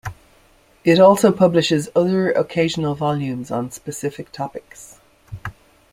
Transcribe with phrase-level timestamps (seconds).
[0.83, 4.99] It also publishes other occasional volumes on specific topics.